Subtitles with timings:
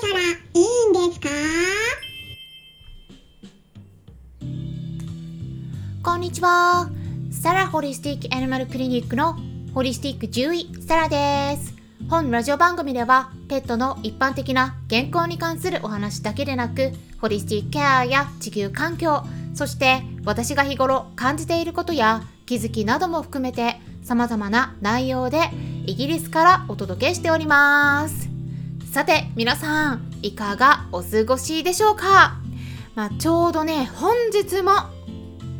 [0.00, 0.24] たらい
[0.54, 1.28] いんですか？
[6.02, 6.88] こんにちは。
[7.30, 9.36] サラホリスティックアニマルクリニックの
[9.74, 11.74] ホリスティック獣医サラです。
[12.08, 19.22] 本ラジオ番組ではペットの一般的な健康に関するお話だけでなく、ホリスティックケアや地球環境、
[19.54, 25.50] そして私が日頃感じていることや気づきなども含めて様々な内容で
[25.86, 28.39] イギリスからお届けしております。
[28.90, 32.40] さて皆さんいかがお過ごしでしょうか、
[32.96, 34.72] まあ、ちょうどね本日も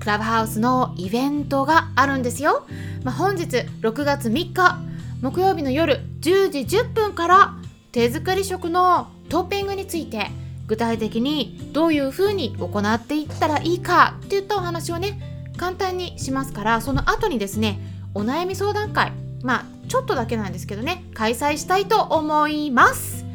[0.00, 2.66] クラブハウスのイベントがあるんですよ、
[3.04, 3.44] まあ、本日
[3.80, 4.80] 6月3日
[5.20, 7.54] 木曜日の夜10時10分から
[7.92, 10.26] 手作り食のトッピングについて
[10.66, 17.78] 具体的にどういう風に行っていったらいいかっていったお話をね簡単にしますからその後にですね
[18.14, 19.12] お悩み相談会
[19.44, 21.04] まあちょっとだけなんですけどね。
[21.12, 23.26] 開催したいと思います。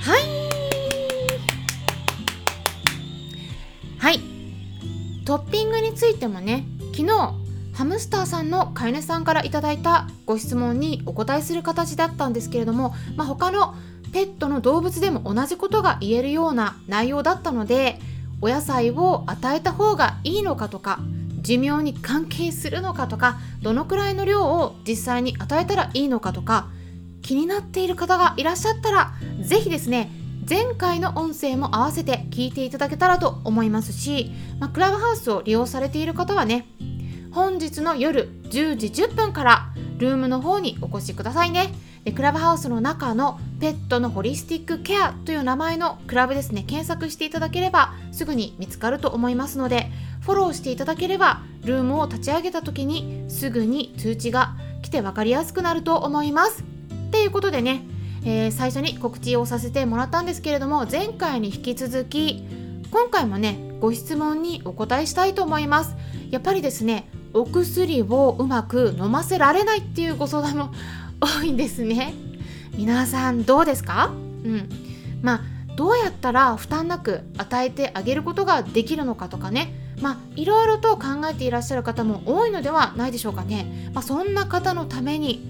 [0.00, 0.22] はい。
[3.98, 4.20] はい。
[5.26, 6.64] トッピングについてもね
[6.96, 7.34] 昨日
[7.74, 13.74] ハムスターさんの飼い主さんからいただいたご質問にお答えする形だったんですけれども、まあ、他の
[14.10, 17.98] ペットの動物でも同じことが言えるような内容だったので
[18.40, 20.98] お野菜を与えた方がいいのかとか
[21.40, 26.68] 寿命に関係するのかとかどのくらいの量を実際に与えたらいいのかとか
[27.22, 30.10] 気になっている方がいらっしゃったら是非ですね
[30.48, 36.66] 前回の音声も合わせて聞いていただけたらと思いますし、まあ、クラブハウスを利用されている方はね
[37.30, 41.72] 本日の夜10時10分からルームの方にお越しくださいね。
[42.04, 49.90] でクラブハウスの中のペットのホリスティックケアという名前のクラブですね検索していただければすぐに見つかると思いますので
[50.20, 56.62] フォローしていただければルームを立ち上げた時にすぐに通知が来て分かりやすくなると思います。
[56.62, 57.82] っていうことでね、
[58.24, 62.44] えー、最初に告知をさせてもらったんですけれども前回に引き続き
[62.90, 65.96] 今回もねご質問にお答えしたいと思います。
[66.30, 70.72] やっぱりですねお薬をうまく飲ませられないっていうご相談も
[71.20, 72.14] 多いんですね。
[72.74, 74.12] 皆さんどうですか？
[74.44, 74.68] うん。
[75.22, 75.40] まあ
[75.76, 85.46] どうやったら負担なく与えてあげることができるのかとかねまあいろいろと考えていらっしゃる方も多いのではないでしょうかね、まあ、そんな方のために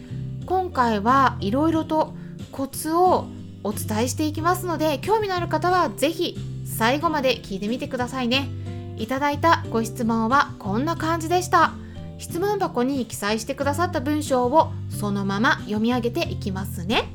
[0.46, 2.14] 今回はいろいろと
[2.50, 3.26] コツを
[3.62, 8.48] お伝えしていきますので興味のある方は是非最後まで聞いてみてくださいね。
[8.96, 11.72] いただいたご質問はこんな感じでした。
[12.18, 17.08] 質問箱に記載してくださった文章をそのまま読み上げていきますね。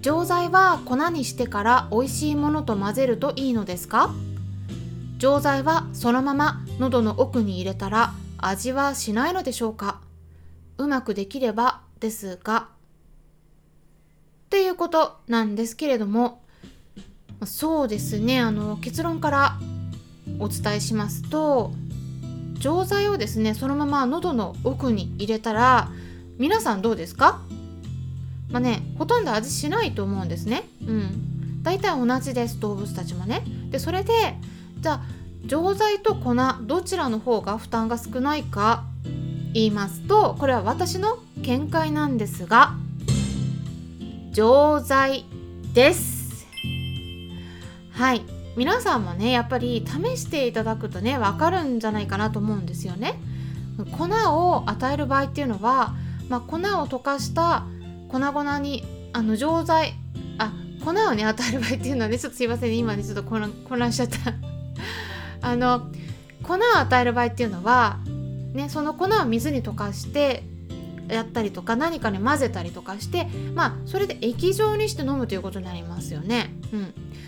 [0.00, 4.10] 錠剤は粉にしてから美味しいものと混ぜるといいのですか？
[5.18, 10.00] 錠剤はそのまま喉の奥に入れたら味はしないのでしょうか
[10.78, 12.68] うまくできればですが
[14.46, 16.40] っていうことなんですけれども
[17.44, 19.58] そうですねあの結論から
[20.38, 21.72] お伝えしますと
[22.54, 25.90] 錠剤をですねそのまま喉の奥に入れたら
[26.38, 27.40] 皆さんどうですか？
[28.50, 30.64] まあねほとんど味しないと思うんですね。
[30.86, 31.62] うん。
[31.62, 33.42] 大体同じです動物たちもね。
[33.70, 34.36] でそれで
[34.80, 35.00] じゃあ
[35.46, 38.84] 錠剤と粉どちらの方が負担が少ないか
[39.54, 42.74] 言いますとこれは私の見解なんですが
[44.32, 45.24] 錠剤
[45.74, 46.46] です。
[47.90, 48.22] はい。
[48.56, 53.14] 皆さんもねやっぱり試していただくとね分かるんじゃないかなと思うんですよね。
[53.96, 55.94] 粉を与える場合っていうのは、
[56.28, 57.64] まあ、粉を溶かした
[58.08, 59.94] 粉々にあの錠剤
[60.38, 60.52] あ
[60.84, 64.47] 粉をね与える場合っていうのはねちょっとすいません、ね、今ねちょっと混乱しちゃった。
[65.50, 65.90] あの
[66.42, 67.98] 粉を与える場合っていうのは
[68.52, 70.44] ねその粉を水に溶かして
[71.08, 76.54] やったりとか何かに混ぜたりとかしてまあそれで液状にして飲むということになりますよね。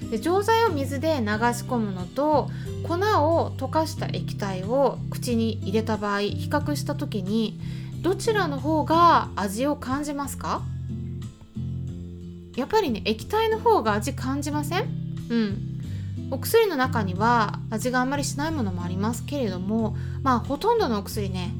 [0.03, 2.51] うん、で錠剤を水で流し込むのと
[2.87, 7.59] 粉を溶かした液体を口に入れた場合比較した時に
[8.03, 10.63] どちらの方が味を感じますか？
[12.57, 14.89] やっぱりね液体の方が味感じません？
[15.31, 15.70] うん。
[16.31, 21.53] お薬の中には味があんまりしないものもありますけれどもまあほとんどのお薬ね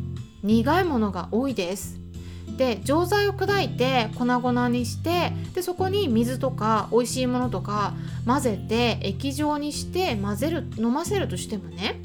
[0.43, 2.01] 苦いものが多いです。
[2.57, 7.95] で錠剤を砕いて粉々にしてでそこに水とか美味しいものとか
[8.27, 12.03] 混ぜて液状にして混ぜる飲ませるとしてもね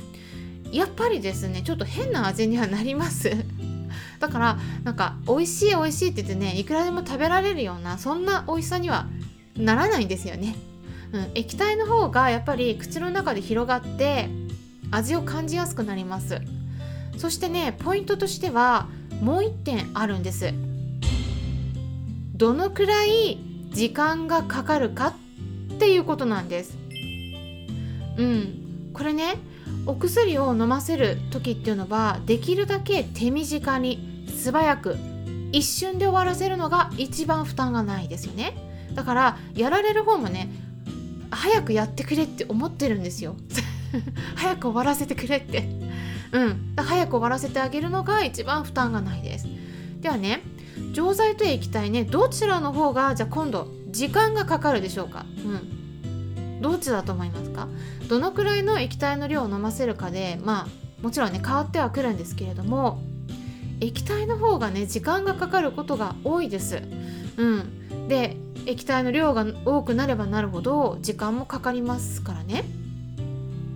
[0.71, 3.31] やっぱりですねちょっと変な味にはなります。
[4.19, 9.07] だからなんか美味しい美味しいって言ってねいくらでも食べられるようなそんな美味しさには
[9.57, 10.55] ならないんですよね、
[11.15, 14.27] うん、液体の方がやっぱり口の中で広がって
[14.91, 16.41] 味を感じやすくなります。
[17.17, 18.89] そしてねポイントとしては
[19.21, 20.53] もう1点あるんです。
[22.33, 23.39] どのくらい
[23.71, 25.15] 時間がかかるか
[25.73, 26.77] っていうことなんです。
[28.17, 28.91] うん。
[28.93, 29.35] これね
[29.85, 34.97] お薬を飲ませる時っていうのはできるだけ手短に素早く
[35.53, 38.53] 一瞬で終わらせるのが一番負担がないですよね。
[38.93, 40.49] だからやられる方もね
[41.45, 43.35] 早くやってくれって思ってるんですよ。
[44.35, 45.69] 早く終わらせてくれって。
[46.31, 46.73] うん。
[46.75, 49.47] 早く終わらせてあげるのが一番負担がないです。
[50.01, 50.41] ではね
[50.93, 55.23] 錠剤と液体ねどちらの方がじゃあ今度時間がかかるでしょうか。
[55.45, 56.61] うん。
[56.61, 57.67] どっちだと思いますか？
[58.09, 63.03] どのくらいの液体の量を飲ませるかでまあもちろんね変わってはくるんですけれども
[63.81, 66.81] 液体の方がね時間がかかることが多いです。
[67.37, 68.07] うん。
[68.07, 72.65] で液体の量が多くなればなるほど時間もかかりますからね。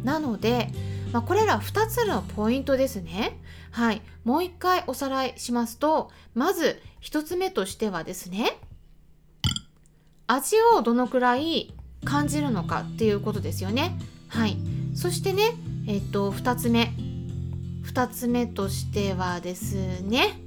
[0.03, 0.69] なので、
[1.11, 3.39] まあ、これら2つのポイントですね。
[3.71, 4.01] はい。
[4.23, 8.57] もう一回おさらいしますとまず1つ目としてはですね
[10.27, 11.73] 味をどのくらい
[12.05, 13.97] 感じるのかっていうことですよね。
[14.27, 14.57] はい。
[14.95, 15.55] そしてね
[15.87, 16.93] えっと2つ目。
[17.83, 20.39] 2つ目としてはですね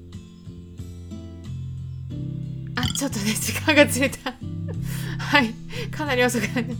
[2.96, 4.34] ちょっとね時間がずれた。
[5.18, 5.54] はい。
[5.90, 6.74] かなり遅くなって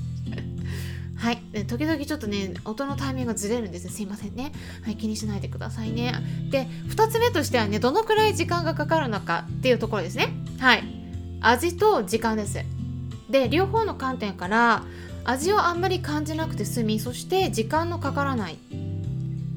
[1.16, 1.42] はい。
[1.66, 4.52] 時々ちょっとね音のタイミングがずれるんですすいませんね。
[4.84, 4.96] はい。
[4.96, 6.14] 気にしないでくださいね。
[6.50, 10.28] で2つ目としてはねどのくらい時間がかかるのかっていうところですね。
[10.58, 10.84] はい。
[11.40, 12.58] 味と時間です。
[13.30, 14.84] で両方の観点から
[15.24, 18.58] 味をあんまり感じなくて済みそして時間のかからない。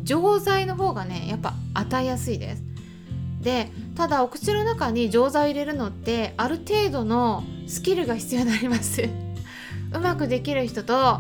[0.04, 2.65] 錠剤の方がねやっぱ与えやすいです。
[3.46, 9.04] でただお口の中に錠剤を入れるのってある程度のスキルが必要になります。
[9.94, 11.20] うまくできる人と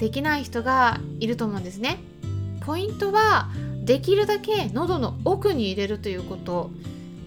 [0.00, 2.00] できない人がいると思うんですね。
[2.66, 3.50] ポイントは
[3.84, 6.70] できるだけ喉の奥に入れるということ。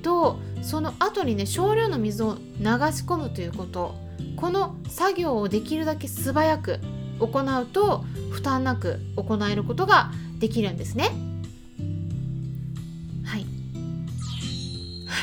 [0.04, 2.68] とその後にね少量の水を流し
[3.06, 3.96] 込むということ。
[4.36, 6.82] この作業をできるだけ素早く
[7.20, 7.28] 行
[7.62, 11.33] うと負担なく行えることができるんですね。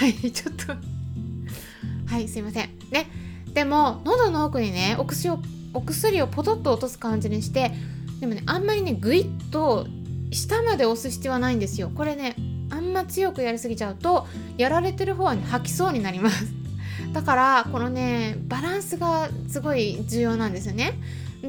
[0.00, 0.73] はい ちょっと。
[2.06, 2.70] はいすいません。
[2.91, 3.06] ね。
[3.52, 5.38] でも喉の奥にねお薬を
[5.75, 7.70] お薬をポトッと落とす感じにして
[8.19, 9.87] でもねあんまりねグイッと
[10.31, 11.91] 下まで押す必要はないんですよ。
[11.94, 12.35] これね
[12.70, 14.26] あんま強くやりすぎちゃうと
[14.56, 16.47] やられてる方はね吐きそうになります。
[17.12, 20.94] だからこのねバランスがすごい重要なんですよね。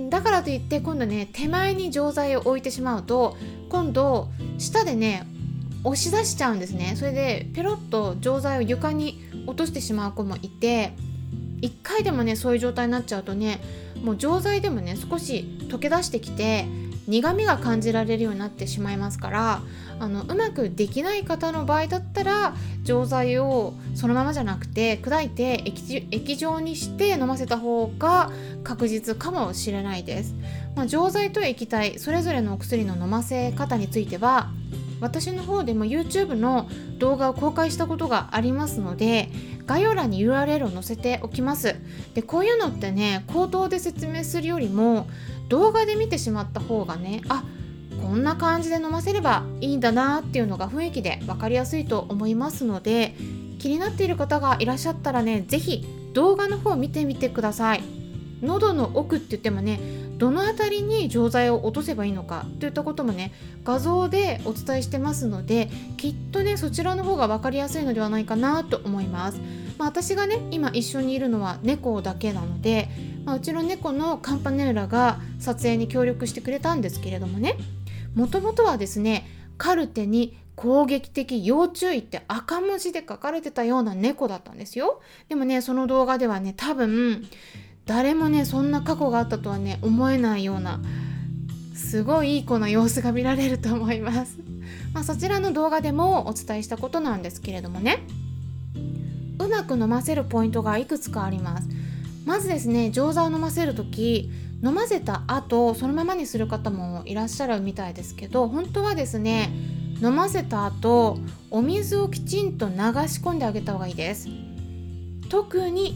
[0.10, 3.38] だからといって今度ね手前に錠剤を置いてしまうと
[3.70, 4.28] 今度
[4.58, 5.26] 下でね
[5.84, 6.94] 押し出しちゃうんですね。
[6.96, 10.94] それでペロッと錠剤を床に落としてしまう子もいて
[11.62, 13.62] 1回でもねそういう状態になっちゃうとね
[14.04, 16.66] もう錠剤でもね少し溶け出してきて
[17.08, 19.62] 苦みが感じられるようになってしまいますから
[20.00, 28.32] あのうまくできない方の場合だったら錠剤をそのままじゃなくて砕いて液状にして飲ませた方が
[28.64, 30.36] 確実かもしれないです、
[30.76, 34.50] まあ、錠剤と液体それぞれのお薬の飲ませ方については
[35.02, 36.70] 私の方でも YouTube の
[37.00, 39.30] 動画を公開したことがありますので
[39.66, 41.76] 概要欄に URL を載せておきます。
[42.14, 45.08] でこういうのってね口頭で説明するよりも
[45.50, 47.44] 動画で見てしまった方がねあ
[48.02, 53.16] こんな感じで飲ませればいいんだなっていうのが雰囲気で分かりやすいと思いますので
[53.60, 57.84] 気になっている方がいらっしゃったらね是非動画の方を見てみてください。
[58.42, 59.80] 喉の奥って言ってもね
[60.22, 69.40] どの辺りに錠剤を落とせばいいのかといったこともね画像でお伝えしてますのできっとねそちらの方が分かりやすいのではないかなと思います、
[69.80, 72.88] まあ、私がね今一緒にいるのは猫だけなので、
[73.26, 77.58] まあ、うちの猫のカンパネーラが撮影に協力してくれたんですけれどもね
[78.14, 79.26] もともとはですね
[79.58, 85.02] カルテに攻撃的要注意って赤文字で書かれてたような猫だったんですよ。
[85.30, 87.28] でもねその動画ではね多分
[87.86, 90.80] 誰もねそんな過去があったとはね思えないような
[91.74, 94.38] すごいいい子の様子が見られると思います、
[94.94, 98.00] まあ、そちらの動画でもお伝えしたことなんですけれどもね。
[99.40, 101.68] うまく飲ませるポイントがいくつかあります。
[102.26, 104.32] まずですね錠剤を飲ませる時
[104.64, 109.52] 飲ませた後そのままにする方もいらっしゃるみたいですけど本当はですね
[110.04, 111.18] 飲ませた後
[111.50, 114.30] お水をきちんと流し込んであげた方がいいです。
[115.30, 115.96] 特に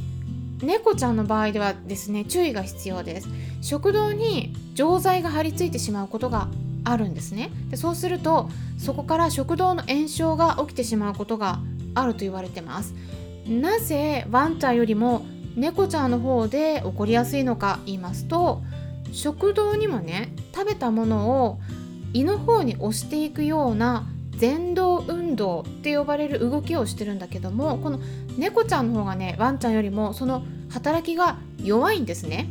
[0.61, 3.29] 猫ちゃんの場合ではですね注意が必要です。
[3.61, 6.47] 食道に錠剤が張り付いてしまうことが
[6.83, 7.51] あるんですね。
[7.69, 11.59] でそうするとそこから食道の炎症が起きてしまうことが
[11.93, 12.93] あると言われてます。
[13.47, 18.61] なぜワンちゃんよりも猫ちゃんの方で起こりやすいのか言いますと
[19.11, 21.59] 食道にもね食べたものを
[22.13, 24.07] 胃の方に押していくような
[24.39, 27.99] 前動運動って呼ばれる動きをしてるんだけどもこの
[28.37, 32.47] 猫ちゃんの方がねワンちゃんよりもその働きが弱いんですね。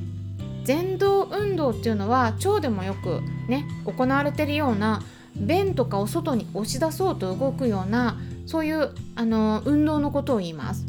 [0.66, 5.02] 前動運動っていうのは腸でもよくね行われてるような
[5.36, 10.86] 便とかを外に押し出そうと動くようなそういうあの運動のことを言います。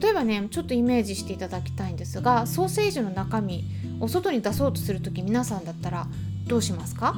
[0.00, 3.64] 例えばねちょっとイメージしていただきたいんですがソーセージの中身
[4.00, 6.06] を外に出そうとする時皆さんだったら
[6.46, 7.14] どうしますか？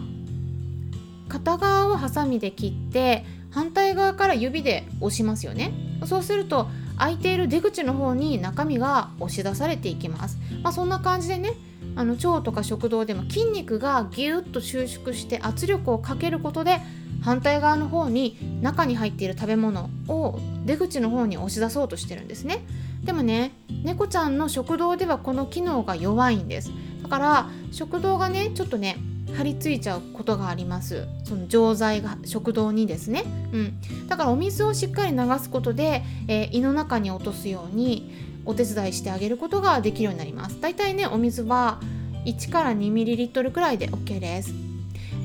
[1.29, 5.73] 片側をハサミで切って反対側から指で押しますよね。
[6.05, 6.69] そうすると
[6.99, 11.53] 空いている出口の方に中身が押し出されていきます、まあ、そんな感じでね
[11.95, 16.81] あの腸とか食道でも筋肉がギュッと収縮して圧力をかけることで
[17.23, 22.65] 反対側の方に中に入っている食べ物を出口の方に押し出そうとしてるんですね。
[23.05, 23.53] でもね
[23.85, 26.71] 猫ちゃんの食道ではこの機能が弱いんです。
[27.03, 28.97] だから食道がねちょっとね
[29.37, 31.07] 張り付いちゃうことがあります。
[31.25, 38.13] その錠剤が食道にですね、うん、だからお水をしっかり流すことで、えー、胃の中に落とすように
[38.47, 40.61] お手伝いしてあげることができるようになります。
[40.61, 41.81] だいたいねお水は
[42.25, 44.55] 1から 2ml くらいで OK です。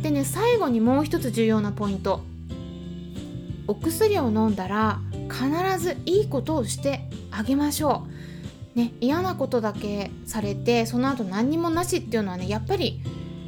[0.02, 2.22] でね最後にもう一つ重要なポイント。
[3.68, 5.00] お薬を飲んだら
[5.30, 8.06] 必ずいいことをしてあげましょ
[8.76, 8.78] う。
[8.78, 13.02] ね嫌なことだけされてその後何にもなしっていうのはねやっぱり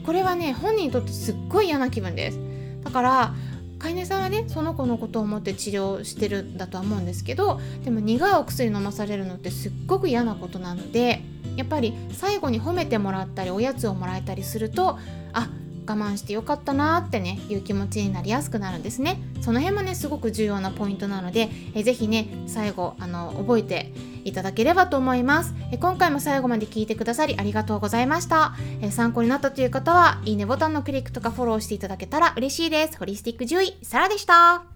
[0.06, 2.40] これはね本人にとってすっごい嫌な気分です。
[2.84, 3.34] だから
[3.80, 11.22] 飼い主さんはねその子のことを思って治療してるんだとは思うんですけどでも苦いお薬飲まされるのってすっごく嫌なことなので
[11.58, 14.98] やっぱり最後に褒めてもらったりおやつをもらえたりすると
[15.34, 15.50] あ
[15.86, 19.20] 我慢してよかったなってねいう気持ちになりやすくなるんですね。
[19.42, 23.92] その辺もねすごく重要なポイントなのでえぜひね最後あの覚えて
[24.26, 25.54] いただければと思います。
[25.72, 28.54] え今回も最後まで聞いてくださりありがとうございました。
[28.82, 32.98] え参考になったという方はいいねボタンのクリックとかフォローしていただけたら嬉しいです。
[32.98, 34.73] ホリスティック獣医サラでした。